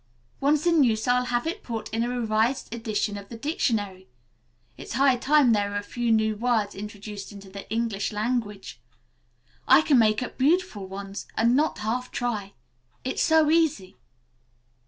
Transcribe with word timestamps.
Once 0.39 0.65
in 0.65 0.83
use, 0.83 1.07
I'll 1.07 1.25
have 1.25 1.45
it 1.45 1.61
put 1.61 1.87
in 1.89 2.01
a 2.01 2.09
revised 2.09 2.73
edition 2.73 3.19
of 3.19 3.29
the 3.29 3.37
dictionary. 3.37 4.09
It's 4.75 4.93
high 4.93 5.15
time 5.15 5.51
there 5.53 5.69
were 5.69 5.75
a 5.75 5.83
few 5.83 6.11
new 6.11 6.35
words 6.35 6.73
introduced 6.73 7.31
into 7.31 7.51
the 7.51 7.71
English 7.71 8.11
language. 8.11 8.81
I 9.67 9.81
can 9.83 9.99
make 9.99 10.23
up 10.23 10.39
beautiful 10.39 10.87
ones 10.87 11.27
and 11.37 11.55
not 11.55 11.77
half 11.77 12.09
try. 12.09 12.53
It's 13.03 13.21
so 13.21 13.51
easy." 13.51 13.95